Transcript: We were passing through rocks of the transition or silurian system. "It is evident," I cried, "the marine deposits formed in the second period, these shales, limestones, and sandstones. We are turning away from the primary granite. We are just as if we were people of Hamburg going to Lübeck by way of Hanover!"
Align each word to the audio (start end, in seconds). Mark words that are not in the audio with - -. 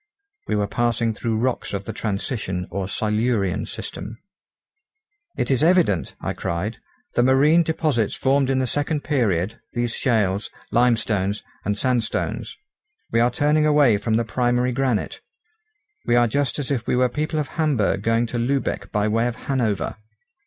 We 0.47 0.55
were 0.55 0.65
passing 0.65 1.13
through 1.13 1.37
rocks 1.37 1.73
of 1.73 1.85
the 1.85 1.93
transition 1.93 2.67
or 2.71 2.87
silurian 2.87 3.67
system. 3.67 4.17
"It 5.37 5.51
is 5.51 5.61
evident," 5.61 6.15
I 6.19 6.33
cried, 6.33 6.79
"the 7.13 7.21
marine 7.21 7.61
deposits 7.61 8.15
formed 8.15 8.49
in 8.49 8.57
the 8.57 8.65
second 8.65 9.03
period, 9.03 9.61
these 9.73 9.93
shales, 9.95 10.49
limestones, 10.71 11.43
and 11.63 11.77
sandstones. 11.77 12.57
We 13.11 13.19
are 13.19 13.29
turning 13.29 13.67
away 13.67 13.97
from 13.97 14.15
the 14.15 14.25
primary 14.25 14.71
granite. 14.71 15.19
We 16.07 16.15
are 16.15 16.27
just 16.27 16.57
as 16.57 16.71
if 16.71 16.87
we 16.87 16.95
were 16.95 17.07
people 17.07 17.37
of 17.39 17.49
Hamburg 17.49 18.01
going 18.01 18.25
to 18.25 18.37
Lübeck 18.39 18.91
by 18.91 19.07
way 19.07 19.27
of 19.27 19.35
Hanover!" 19.35 19.97